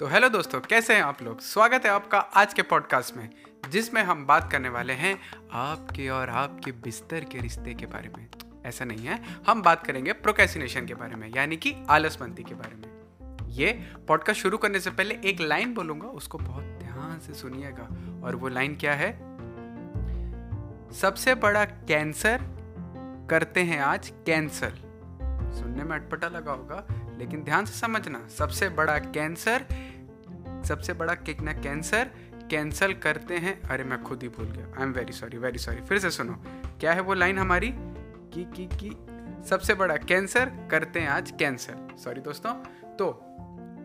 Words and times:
तो 0.00 0.06
हेलो 0.06 0.28
दोस्तों, 0.28 0.60
कैसे 0.60 0.94
हैं 0.94 1.02
आप 1.02 1.22
लोग? 1.22 1.40
स्वागत 1.40 1.82
है 1.84 1.90
आपका 1.90 2.18
आज 2.18 2.54
के 2.54 2.62
पॉडकास्ट 2.62 3.16
में, 3.16 3.30
जिसमें 3.70 4.02
हम 4.02 4.26
बात 4.26 4.52
करने 4.52 4.68
वाले 4.68 4.92
हैं 4.92 5.18
आपके 5.52 6.08
और 6.08 6.28
आपके 6.28 6.72
बिस्तर 6.72 7.24
के 7.24 7.38
रिश्ते 7.38 7.74
के 7.74 7.86
बारे 7.86 8.08
में। 8.08 8.28
ऐसा 8.64 8.84
नहीं 8.84 9.06
है, 9.06 9.22
हम 9.46 9.62
बात 9.62 9.86
करेंगे 9.86 10.12
प्रोकेसिनेशन 10.12 10.86
के 10.86 10.94
बारे 10.94 11.16
में, 11.16 11.30
यानी 11.36 11.56
कि 11.56 11.74
आलसमंदी 11.90 12.42
के 12.42 12.54
बारे 12.54 12.74
में। 12.74 13.48
ये 13.48 13.92
पॉडकास्ट 14.08 14.40
शुरू 14.40 14.58
करने 14.58 14.80
से 14.80 14.90
पहले 14.90 15.20
एक 15.24 15.40
लाइन 15.40 15.74
बोलूँगा, 15.74 16.08
उसको 16.08 16.38
बहुत 16.38 16.64
ध्यान 16.64 17.20
से 17.26 17.34
सुनिएगा। 17.34 17.88
और 18.26 18.36
वो 18.36 18.48
लाइन 18.48 18.76
क्या 18.76 18.94
है? 18.94 19.12
सबसे 20.92 21.34
बड़ा 21.34 21.64
कैंसर 21.64 22.40
करते 23.30 23.60
हैं 23.60 23.80
आज 23.80 24.12
कैंसर 24.26 24.72
सुनने 25.60 25.84
में 25.84 25.96
अटपटा 25.96 26.28
लगा 26.28 26.52
होगा। 26.52 26.86
लेकिन 27.20 27.42
ध्यान 27.42 27.64
से 27.64 27.78
समझना, 27.78 28.26
सबसे 28.28 28.68
बड़ा 28.68 28.98
कैंसर, 28.98 29.64
सबसे 30.68 30.92
बड़ा 30.92 31.14
कितना 31.14 31.52
कैंसर, 31.52 32.10
कैंसल 32.50 32.92
करते 32.94 33.36
हैं, 33.36 33.60
अरे 33.62 33.84
मैं 33.84 34.02
खुद 34.02 34.22
ही 34.22 34.28
भूल 34.28 34.46
गया 34.46 34.66
I 34.78 34.82
am 34.82 34.92
very 34.92 35.12
sorry 35.12 35.38
very 35.38 35.58
sorry 35.58 35.80
फिर 35.80 35.98
से 35.98 36.10
सुनो, 36.10 36.32
क्या 36.80 36.92
है 36.92 37.00
वो 37.00 37.14
लाइन 37.14 37.38
हमारी? 37.38 37.72
की 38.34 38.44
की 38.56 38.66
की, 38.76 38.90
सबसे 39.48 39.74
बड़ा 39.74 39.96
कैंसर 39.96 40.52
करते 40.70 41.00
हैं 41.00 41.08
आज 41.08 41.30
कैंसर। 41.30 41.96
सॉरी 42.04 42.20
दोस्तों 42.20 42.52
तो 42.96 43.29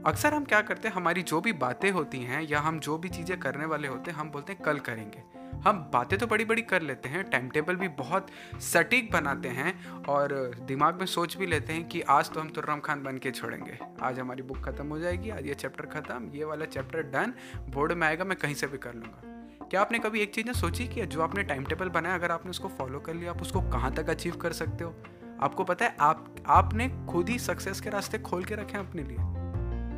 अक्सर 0.07 0.33
हम 0.33 0.43
क्या 0.45 0.61
करते 0.61 0.87
हैं, 0.87 0.95
हमारी 0.95 1.21
जो 1.21 1.39
भी 1.41 1.53
बातें 1.53 1.91
होती 1.91 2.19
हैं 2.19 2.41
या 2.41 2.59
हम 2.59 2.79
जो 2.79 2.97
भी 2.97 3.09
चीज़ें 3.09 3.39
करने 3.39 3.65
वाले 3.65 3.87
होते 3.87 4.11
हैं, 4.11 4.17
हम 4.17 4.29
बोलते 4.29 4.53
हैं, 4.53 4.61
कल 4.61 4.79
करेंगे। 4.79 5.21
हम 5.59 5.77
बातें 5.93 6.19
तो 6.19 6.27
बड़ी 6.27 6.45
बड़ी 6.45 6.61
कर 6.61 6.81
लेते 6.81 7.09
हैं 7.09 7.23
टाइम 7.23 7.49
टेबल 7.49 7.75
भी 7.75 7.87
बहुत 7.87 8.27
सटीक 8.61 9.11
बनाते 9.11 9.49
हैं 9.49 10.03
और 10.03 10.55
दिमाग 10.61 10.99
में 10.99 11.05
सोच 11.05 11.37
भी 11.37 11.45
लेते 11.45 11.73
हैं 11.73 11.87
कि 11.87 12.01
आज 12.01 12.29
तो 12.29 12.39
हम 12.39 12.49
तुर्रम 12.49 12.79
खान 12.79 13.03
बन 13.03 13.17
के 13.17 13.31
छोड़ेंगे। 13.31 13.77
आज 14.01 14.19
हमारी 14.19 14.41
बुक 14.41 14.57
ख़त्म 14.57 14.87
हो 14.87 14.99
जाएगी, 14.99 15.29
आज 15.29 15.45
ये 15.45 15.53
चैप्टर 15.53 15.85
ख़त्म, 15.85 16.29
ये 16.33 16.45
वाला 16.45 16.65
चैप्टर 16.65 17.01
डन 17.01 17.33
बोर्ड 17.69 17.91
में 17.91 18.07
आएगा, 18.07 18.25
मैं 18.25 18.37
कहीं 18.37 18.55
से 18.55 18.67
भी 18.67 18.77
कर 18.77 18.93
लूँगा। 18.93 19.67
क्या 19.69 19.81
आपने 19.81 19.99
कभी 19.99 20.21
एक 20.21 20.33
चीज़ 20.33 20.45
ना 20.45 20.53
सोची 20.53 20.87
कि 20.87 21.05
जो 21.05 21.21
आपने 21.21 21.43
टाइम 21.43 21.63
टेबल 21.63 21.89
बनाया, 21.89 22.15
अगर 22.15 22.31
आपने 22.31 22.49
उसको 22.49 22.67
फॉलो 22.67 22.99
कर 22.99 23.13
लिया, 23.13 23.31
आप 23.31 23.41
उसको 23.41 23.61
कहाँ 23.61 23.93
तक 23.93 24.09
अचीव 24.09 24.35
कर 24.35 24.53
सकते 24.53 24.83
हो? 24.83 24.95
आपको 25.41 25.63
पता 25.63 25.85
है, 25.85 25.95
आप, 25.99 26.35
आपने 26.47 27.05
खुद 27.09 27.29
ही 27.29 27.39
सक्सेस 27.39 27.81
के 27.81 27.89
रास्ते 27.89 28.17
खोल 28.17 28.43
के 28.43 28.55
रखे 28.55 28.77
हैं 28.77 28.89
अपने 28.89 29.03
लिए। 29.03 29.34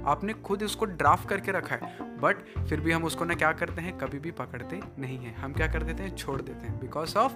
आपने 0.08 0.34
खुद 0.34 0.64
उसको 0.64 0.86
ड्राफ्ट 0.86 1.30
करके 1.30 1.52
रखा 1.52 1.76
है 1.76 2.18
बट 2.18 2.38
फिर 2.70 2.80
भी 2.80 2.92
हम 2.92 3.04
उसको 3.04 3.26
ना 3.26 3.36
क्या 3.36 3.52
करते 3.52 3.82
हैं, 3.82 3.98
कभी 3.98 4.20
भी 4.20 4.32
पकड़ते 4.32 4.80
नहीं 5.00 5.18
हैं। 5.18 5.36
हम 5.36 5.54
क्या 5.54 5.68
कर 5.68 5.84
देते 5.84 6.04
हैं, 6.04 6.16
छोड़ 6.16 6.42
देते 6.42 6.68
हैं 6.68 6.80
बिकॉज़ 6.80 7.16
ऑफ़ 7.18 7.34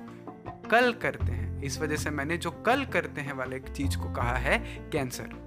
कल 0.69 0.93
करते 0.93 1.31
हैं। 1.31 1.63
इस 1.63 1.79
वजह 1.79 1.95
से 1.95 2.09
मैंने 2.09 2.37
जो 2.37 2.51
कल 2.51 2.85
करते 2.85 3.21
हैं 3.21 3.33
वाले 3.33 3.59
चीज़ 3.59 3.97
को 3.97 4.13
कहा 4.13 4.35
है 4.35 4.89
कैंसर 4.91 5.39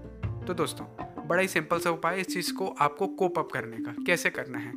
तो 0.46 0.54
दोस्तों, 0.54 0.86
बड़ा 1.28 1.42
ही 1.42 1.48
सिंपल 1.48 1.78
सा 1.78 1.90
उपाय 1.90 2.20
इस 2.20 2.26
चीज़ 2.26 2.52
को, 2.54 2.66
आपको 2.80 3.06
कोप 3.06 3.38
अप 3.38 3.48
करने 3.52 3.76
का। 3.76 3.94
कैसे 4.06 4.30
करना 4.30 4.58
है? 4.58 4.72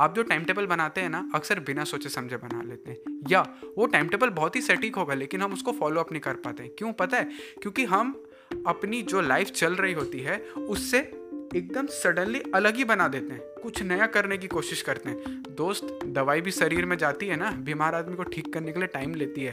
आप 0.00 0.14
जो 0.14 0.22
टाइम 0.22 0.44
टेबल 0.44 0.66
बनाते 0.66 1.00
हैं 1.00 1.08
ना, 1.08 1.30
अक्सर 1.34 1.60
बिना 1.60 1.84
सोचे 1.84 2.08
समझे 2.08 2.36
बना 2.36 2.62
लेते 2.62 2.90
हैं। 2.90 3.18
या, 3.30 3.40
वो 3.78 3.86
टाइम 3.86 4.08
टेबल 4.08 4.30
बहुत 4.30 4.56
ही 4.56 4.60
सेटिक 4.60 4.96
होगा, 4.96 5.14
लेकिन 5.14 5.42
हम 5.42 5.52
उसको 5.52 5.72
फॉलो 5.72 6.00
अप 6.00 6.12
नहीं 6.12 6.20
कर 6.20 6.34
पाते 6.34 6.68
क्यों 6.68 6.92
पता 6.92 7.16
है? 7.16 7.24
क्योंकि 7.62 7.84
हम 7.84 8.24
अपनी 8.66 9.02
जो 9.02 9.20
लाइफ 9.20 9.50
चल 9.50 9.74
रही 9.74 9.92
होती 9.92 10.20
है, 10.20 10.38
उससे 10.68 11.21
एकदम 11.56 11.86
सडनली 11.86 12.40
अलग 12.54 12.76
ही 12.76 12.84
बना 12.84 13.06
देते 13.08 13.32
हैं। 13.34 13.40
कुछ 13.62 13.82
नया 13.82 14.06
करने 14.06 14.38
की 14.38 14.48
कोशिश 14.48 14.82
करते 14.82 15.10
हैं। 15.10 15.42
दोस्त, 15.56 15.98
दवाई 16.04 16.40
भी 16.40 16.50
शरीर 16.50 16.86
में 16.86 16.96
जाती 16.98 17.26
है 17.26 17.36
ना, 17.36 17.50
बीमार 17.50 17.94
आदमी 17.94 18.16
को 18.16 18.22
ठीक 18.22 18.52
करने 18.54 18.72
के 18.72 18.78
लिए 18.78 18.88
टाइम 18.88 19.14
लेती 19.14 19.44
है। 19.44 19.52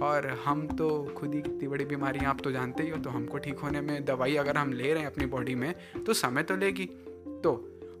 और 0.00 0.26
हम 0.44 0.66
तो 0.68 0.88
खुद 1.16 1.34
ही 1.34 1.42
कितनी 1.42 1.68
बड़ी 1.68 1.84
बीमारियाँ 1.84 2.30
आप 2.30 2.40
तो 2.40 2.50
जानते 2.52 2.82
ही 2.82 2.90
हो 2.90 2.96
तो 2.96 3.10
हमको 3.10 3.38
ठीक 3.38 3.58
होने 3.58 3.80
में 3.80 4.04
दवाई 4.04 4.36
अगर 4.36 4.56
हम 4.56 4.72
ले 4.72 4.92
रहे 4.92 5.02
हैं 5.02 5.10
अपनी 5.10 5.26
बॉडी 5.26 5.54
में 5.54 5.74
तो 6.06 6.14
समय 6.14 6.42
तो 6.42 6.56
लेगी। 6.56 6.86
तो 7.44 7.52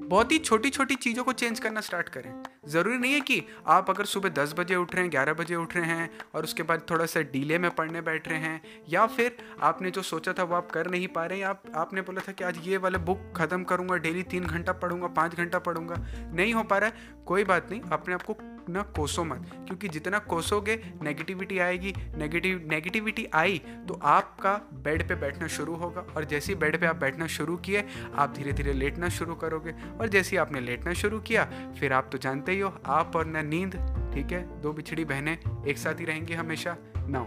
बहुत 0.02 0.32
ही 0.32 0.38
छोटी 0.38 0.70
छोटी 0.70 0.94
चीज़ों 0.94 1.24
को 1.24 1.32
चेंज 1.32 1.60
करना 1.60 1.80
स्टार्ट 1.80 2.08
करें। 2.08 2.32
ज़रूरी 2.68 2.98
नहीं 2.98 3.12
है 3.12 3.20
कि 3.20 3.42
आप 3.66 3.90
अगर 3.90 4.04
सुबह 4.04 4.28
दस 4.28 4.54
बजे 4.58 4.76
उठ 4.76 4.94
रहे 4.94 5.02
हैं, 5.02 5.10
ग्यारह 5.10 5.32
बजे 5.32 5.54
उठ 5.54 5.76
रहे 5.76 5.86
हैं 5.86 6.10
और 6.34 6.44
उसके 6.44 6.62
बाद 6.62 6.82
थोड़ा 6.90 7.06
सा 7.06 7.20
डीले 7.32 7.58
में 7.58 7.70
पढ़ने 7.70 8.00
बैठ 8.00 8.28
रहे 8.28 8.38
हैं 8.38 8.60
या 8.88 9.06
फिर 9.06 9.36
आपने 9.62 9.90
जो 9.90 10.02
सोचा 10.02 10.32
था 10.32 10.42
वो 10.42 10.54
आप 10.54 10.70
कर 10.70 10.90
नहीं 10.90 11.08
पा 11.08 11.26
रहे 11.26 11.38
हैं, 11.38 11.46
आप, 11.46 11.62
आपने 11.74 12.00
बोला 12.00 12.22
था 12.28 12.32
कि 12.32 12.44
आज 12.44 12.60
ये 12.64 12.76
वाले 12.76 12.98
बुक 12.98 13.32
ख़त्म 13.36 13.64
करूँगा 13.64 13.96
डेली 13.96 14.22
तीन 14.22 14.44
घंटा 14.44 14.72
पढ़ूँगा, 14.72 15.06
पाँच 15.06 15.34
घंटा 15.34 15.58
पढ़ूँगा, 15.58 15.94
नहीं 16.34 16.52
हो 16.54 16.62
पा 16.62 16.78
रहा 16.78 16.88
है। 16.88 17.24
कोई 17.26 17.44
बात 17.44 17.70
नहीं, 17.70 17.80
अपने 17.82 18.14
आप 18.14 18.22
को 18.22 18.36
ना 18.68 18.82
कोसो 18.96 19.24
मत, 19.24 19.50
क्योंकि 19.66 19.88
जितना 19.88 20.18
कोसोगे 20.18 20.76
नेगेटिविटी 21.02 21.58
आएगी 21.58 21.94
नेगेटिव 22.16 22.66
नेगेटिविटी 22.70 23.26
आई 23.34 23.58
तो 23.88 23.98
आपका 24.04 24.52
बेड 24.74 25.06
पे 25.08 25.14
बैठना 25.14 25.46
शुरू 25.48 25.74
होगा। 25.74 26.06
और 26.16 26.24
जैसे 26.24 26.52
ही 26.52 26.58
बेड 26.58 26.80
पे 26.80 26.86
आप 26.86 26.96
बैठना 26.96 27.26
शुरू 27.26 27.56
किए, 27.56 27.84
आप 28.14 28.34
धीरे 28.36 28.52
धीरे 28.52 28.72
लेटना 28.72 29.08
शुरू 29.08 29.34
करोगे। 29.34 29.74
और 30.00 30.08
जैसे 30.08 30.30
ही 30.30 30.36
आपने 30.36 30.60
लेटना 30.60 30.92
शुरू 30.94 31.20
किया, 31.20 31.44
फिर 31.80 31.92
आप 31.92 32.08
तो 32.12 32.18
जानते 32.18 32.52
ही 32.52 32.60
हो, 32.60 32.74
आप 32.86 33.16
और 33.16 33.26
न 33.26 33.46
नींद, 33.46 33.74
ठीक 34.14 34.32
है? 34.32 34.42
दो 34.60 34.72
बिछड़ी 34.72 35.04
बहनें 35.04 35.36
एक 35.66 35.78
साथ 35.78 36.00
ही 36.00 36.04
रहेंगी 36.04 36.34
हमेशा। 36.34 36.76
ना 36.98 37.20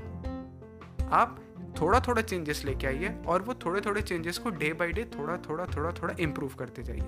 आप 1.11 1.39
थोड़ा 1.81 1.99
थोड़ा 1.99 2.21
चेंजेस 2.21 2.65
लेके 2.65 2.87
आइए 2.87 3.15
और 3.27 3.41
वो 3.41 3.53
थोड़े 3.53 3.81
थोड़े 3.81 4.01
चेंजेस 4.01 4.37
को 4.37 4.49
डे 4.49 4.73
बाई 4.73 4.91
डे 4.91 5.03
थोड़ा 5.03 5.37
थोड़ा 5.37 5.65
थोड़ा 5.65 5.91
थोड़ा 5.91 6.15
इम्प्रूव 6.19 6.53
करते 6.53 6.83
जाइए। 6.83 7.03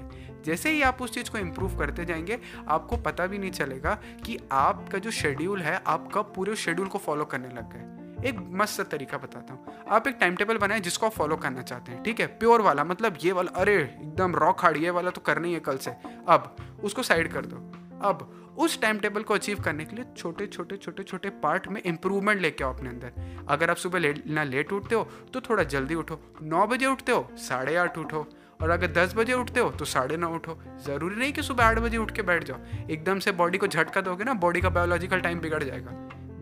जैसे 0.46 0.72
ही 0.72 0.82
आप 0.82 1.02
उस 1.02 1.14
चीज़ 1.14 1.30
को 1.30 1.38
इम्प्रूव 1.38 1.80
करते 1.80 2.06
जाएँगे, 2.06 2.40
आपको 2.68 2.98
पता 2.98 3.28
भी 3.28 3.38
नहीं 3.38 3.52
चलेगा 3.52 4.00
कि 4.26 4.40
आपका 4.52 4.98
जो 4.98 5.12
शेड्यूल 5.12 5.62
है 5.62 5.82
आप 5.88 6.12
कब 6.14 6.34
पूरे 6.36 6.56
शेड्यूल 6.56 6.88
को 6.88 6.98
फॉलो 6.98 7.26
करने 7.26 7.48
लग 7.48 7.70
गए। 7.74 8.02
एक 8.30 8.38
मस्त 8.40 8.82
तरीका 8.82 9.18
बताता 9.18 9.54
हूँ। 9.54 9.66
आप 9.90 10.08
एक 10.08 10.18
टाइम 10.20 10.36
टेबल 10.36 10.58
बनाए 10.58 10.80
जिसको 10.80 11.06
आप 11.06 11.12
फॉलो 11.12 11.36
करना 11.36 11.62
चाहते 11.62 11.92
हैं, 11.92 12.04
ठीक 12.04 12.20
है? 12.20 12.28
प्योर 12.28 12.62
वाला 12.62 12.84
मतलब 12.84 13.18
ये 13.24 13.32
वाला, 13.32 13.52
अरे, 13.52 13.76
एकदम 13.76 14.36
रॉक 14.36 14.62
हार्ड 14.62 14.78
ये 14.78 14.90
वाला 14.90 15.10
तो 15.10 15.22
करना 15.22 15.48
ही 15.48 15.54
है 15.54 15.60
कल 15.60 15.78
से। 15.78 15.92
अब, 16.28 16.56
उसको 16.84 17.04
साइड 17.04 17.34
कर 17.34 17.46
दो। 17.46 17.71
अब 18.02 18.56
उस 18.58 18.80
टाइम 18.82 19.00
टेबल 19.00 19.24
को 19.24 19.34
अचीव 19.34 19.60
करने 19.60 19.86
के 19.86 19.96
लिए 19.96 20.06
छोटे 20.18 20.48
छोटे 20.48 20.78
छोटे 20.78 21.04
छोटे 21.04 21.30
पार्ट 21.44 21.68
में 21.68 21.82
इंप्रूवमेंट 21.82 22.42
लेके 22.42 22.64
आओ 22.64 22.74
अपने 22.74 22.90
अंदर। 22.90 23.46
अगर 23.50 23.70
आप 23.70 23.78
सुबह 23.78 24.14
ना 24.28 24.44
लेट 24.44 24.74
उठते 24.74 24.96
हो 24.96 25.04
तो 25.34 25.42
थोड़ा 25.42 25.64
जल्दी 25.66 25.96
उठो। 25.96 26.20
नौ 26.42 26.66
बजे 26.68 26.86
उठते 26.86 27.12
हो, 27.12 27.30
साढ़े 27.40 27.76
आठ 27.76 27.98
उठो। 27.98 28.28
और 28.62 28.70
अगर 28.70 28.92
दस 28.92 29.14
बजे 29.16 29.34
उठते 29.34 29.60
हो 29.60 29.70
तो 29.70 29.86
साढ़े 29.86 30.18
नौ 30.18 30.34
उठो। 30.36 30.58
ज़रूरी 30.86 31.16
नहीं 31.16 31.34
कि 31.34 31.44
सुबह 31.44 31.66
आठ 31.66 31.80
बजे 31.80 31.98
उठ 31.98 32.12
के 32.12 32.22
बैठ 32.22 32.44
जाओ। 32.44 32.88
एकदम 32.90 33.20
से 33.20 33.32
बॉडी 33.32 33.58
को 33.58 33.68
झटका 33.68 34.02
दोगे 34.02 34.24
ना 34.24 34.34
बॉडी 34.34 34.62
का 34.62 34.70
बायोलॉजिकल 34.70 35.22
टाइम 35.22 35.40
बिगड़ 35.40 35.64
जाएगा। 35.64 35.92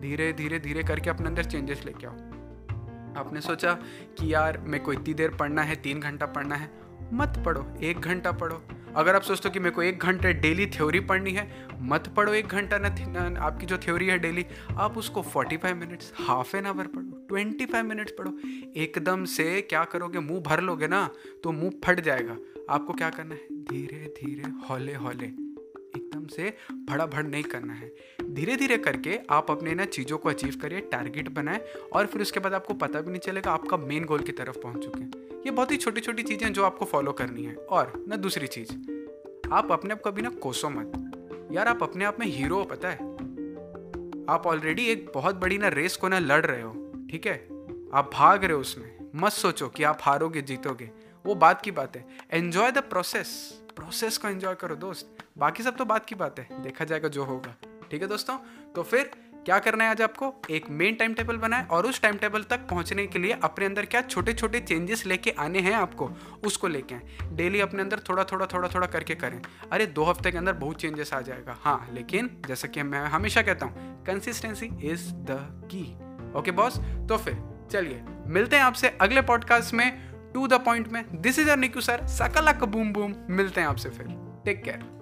धीरे 0.00 0.32
धीरे 0.32 0.58
धीरे 0.58 0.82
करके 0.82 1.10
अपने 1.10 1.26
अंदर 1.26 1.44
चेंजेस 1.44 1.82
लेके 1.84 2.06
आओ। 2.06 2.12
आपने 3.16 3.40
सोचा 3.40 3.72
कि 4.18 4.32
यार, 4.34 4.58
मेरे 4.58 4.84
को 4.84 4.92
इतनी 4.92 5.14
देर 5.14 5.30
पढ़ना 5.30 5.62
है, 5.62 5.76
तीन 5.76 6.00
घंटा 6.00 6.26
पढ़ना 6.26 6.54
है? 6.54 6.70
मत 7.12 7.42
पढ़ो, 7.46 7.66
एक 7.82 8.00
घंटा 8.00 8.32
पढ़ो। 8.32 8.62
अगर 8.96 9.14
आप 9.14 9.22
सोचते 9.22 9.48
हो 9.48 9.52
कि 9.52 9.58
मेरे 9.58 9.70
को 9.70 9.82
एक 9.82 9.98
घंटे 9.98 10.32
डेली 10.32 10.66
थ्योरी 10.66 11.00
पढ़नी 11.00 11.30
है, 11.30 11.48
मत 11.82 12.08
पढ़ो 12.16 12.32
एक 12.34 12.46
घंटा, 12.46 12.78
न 12.78 13.36
आपकी 13.40 13.66
जो 13.66 13.78
थ्योरी 13.78 14.06
है 14.06 14.18
डेली 14.18 14.44
आप 14.76 14.98
उसको 14.98 15.22
45 15.24 15.74
मिनट्स 15.74 16.12
हाफ़ 16.18 16.56
एन 16.56 16.66
आवर 16.66 16.86
पढ़ो 16.86 17.26
25 17.30 17.82
मिनट्स 17.84 18.12
पढ़ो। 18.18 18.36
एकदम 18.76 19.24
से 19.26 19.60
क्या 19.60 19.84
करोगे, 19.84 20.18
मुँह 20.18 20.40
भर 20.40 20.60
लोगे 20.60 20.88
ना 20.88 21.08
तो 21.44 21.52
मुँह 21.52 21.72
फट 21.84 22.00
जाएगा। 22.00 22.36
आपको 22.70 22.92
क्या 22.92 23.10
करना 23.10 23.34
है? 23.34 23.64
धीरे 23.64 24.14
धीरे, 24.16 24.50
हौले 24.68 24.94
हौले। 24.94 25.26
एकदम 25.96 26.26
से 26.26 26.52
भड़ा 26.88 27.06
भड़ 27.06 27.24
नहीं 27.26 27.42
करना 27.44 27.74
है। 27.74 27.92
धीरे 28.30 28.56
धीरे 28.56 28.76
करके 28.78 29.18
आप 29.30 29.50
अपने 29.50 29.74
ना 29.74 29.84
चीज़ों 29.86 30.18
को 30.18 30.28
अचीव 30.28 30.58
करिए 30.62 30.80
टारगेट 30.92 31.28
बनाए, 31.28 31.64
और 31.92 32.06
फिर 32.06 32.22
उसके 32.22 32.40
बाद 32.40 32.54
आपको 32.54 32.74
पता 32.74 33.00
भी 33.00 33.10
नहीं 33.10 33.20
चलेगा, 33.20 33.52
आपका 33.52 33.76
मेन 33.76 34.04
गोल 34.04 34.20
की 34.20 34.32
तरफ़ 34.32 34.58
पहुँच 34.58 34.84
चुके 34.84 35.02
हैं। 35.02 35.19
ये 35.44 35.50
बहुत 35.50 35.70
ही 35.70 35.76
छोटी 35.76 36.00
छोटी 36.00 36.22
चीज़ें 36.22 36.52
जो 36.52 36.64
आपको 36.64 36.84
फॉलो 36.84 37.12
करनी 37.12 37.44
है। 37.44 37.54
और, 37.54 38.04
ना 38.08 38.16
दूसरी 38.16 38.46
चीज़, 38.46 38.72
आप 39.52 39.72
अपने 39.72 39.92
आप 39.92 40.02
कभी 40.04 40.22
ना 40.22 40.28
कोसो 40.28 40.70
मत। 40.70 40.92
यार, 41.52 41.68
आप 41.68 41.82
अपने 41.82 42.04
आप 42.04 42.20
में 42.20 42.26
हीरो 42.26 42.56
हो, 42.56 42.64
पता 42.64 42.88
है? 42.88 42.96
आप 44.28 44.42
ऑलरेडी 44.46 44.86
एक 44.86 45.12
बहुत 45.14 45.34
बड़ी 45.34 45.58
ना 45.58 45.68
रेस 45.68 45.96
को 45.96 46.08
ना 46.08 46.18
लड़ 46.18 46.46
रहे 46.46 46.62
हो, 46.62 46.92
ठीक 47.10 47.26
है? 47.26 47.36
आप 47.94 48.10
भाग 48.14 48.44
रहे 48.44 48.52
हो 48.52 48.60
उसमें। 48.60 49.10
मत 49.14 49.32
सोचो 49.32 49.68
कि 49.68 49.82
आप 49.82 49.98
हारोगे, 50.02 50.42
जीतोगे। 50.42 50.90
वो 51.26 51.34
बात 51.34 51.62
की 51.62 51.70
बात 51.70 51.96
है। 51.96 52.06
एंजॉय 52.30 52.70
द 52.70 52.78
प्रोसेस 52.78 53.60
प्रोसेस 53.76 54.18
को 54.18 54.28
एंजॉय 54.28 54.54
करो, 54.54 54.74
दोस्त। 54.76 55.18
बाकी 55.38 55.62
सब 55.62 55.76
तो 55.76 55.84
बात 55.84 56.06
की 56.06 56.14
बात 56.14 56.38
है। 56.38 56.62
देखा 56.62 56.84
जाएगा 56.84 57.08
जो 57.08 57.24
होगा। 57.24 57.56
ठीक 57.90 58.02
है, 58.02 58.08
दोस्तों? 58.08 58.38
तो 58.74 58.82
फिर 58.82 59.10
क्या 59.46 59.58
करना 59.58 59.84
है 59.84 59.90
आज 59.90 60.00
आपको? 60.02 60.32
एक 60.50 60.64
मेन 60.70 60.94
टाइम 60.94 61.14
टेबल 61.14 61.36
बनाए 61.36 61.66
और 61.66 61.86
उस 61.86 62.00
टाइम 62.02 62.16
टेबल 62.16 62.42
तक 62.42 62.66
पहुँचने 62.70 63.06
के 63.06 63.18
लिए 63.18 63.38
अपने 63.44 63.66
अंदर 63.66 63.84
क्या 63.84 64.00
छोटे 64.00 64.32
छोटे 64.32 64.60
चेंजेस 64.60 65.04
लेके 65.06 65.30
आने 65.30 65.58
हैं 65.58 65.74
आपको, 65.74 66.10
उसको 66.46 66.68
लेके 66.68 66.94
आए। 66.94 67.28
डेली 67.32 67.60
अपने 67.60 67.82
अंदर 67.82 67.98
थोड़ा 67.98 68.24
थोड़ा 68.24 68.46
थोड़ा 68.46 68.68
थोड़ा 68.68 68.86
करके 68.86 69.14
करें। 69.14 69.40
अरे, 69.72 69.86
दो 69.86 70.04
हफ़्ते 70.04 70.30
के 70.30 70.38
अंदर 70.38 70.52
बहुत 70.52 70.80
चेंजेस 70.80 71.14
आ 71.14 71.20
जाएगा। 71.20 71.56
हाँ 71.62 71.88
लेकिन 71.92 72.30
जैसा 72.48 72.68
कि 72.68 72.82
मैं 72.82 73.04
हमेशा 73.06 73.42
कहता 73.42 73.66
हूँ 73.66 74.04
consistency 74.04 74.70
is 74.82 75.10
the 75.12 75.38
key 75.72 75.84
okay 76.38 76.50
boss 76.50 76.78
तो 77.08 77.16
फिर, 77.16 77.42
चलिए, 77.72 78.04
मिलते 78.26 78.56
हैं 78.56 78.62
आपसे 78.62 78.88
अगले 79.00 79.22
पॉडकास्ट 79.22 79.74
में 79.74 79.90
टू 80.34 80.46
द 80.46 80.54
पॉइंट 80.54 80.88
में। 80.88 81.04
This 81.14 81.38
is 81.38 81.50
or 81.50 81.56
Niku 81.56 81.80
sir 81.80 82.06
सकला 82.06 82.52
बूम 82.52 82.92
बूम 82.92 83.14
मिलते 83.30 83.60
हैं 83.60 83.68
आपसे 83.68 83.90
फिर। 83.90 84.06
Take 84.44 84.62
care 84.64 84.99